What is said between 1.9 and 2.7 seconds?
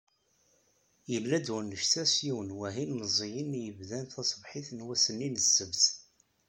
s yiwen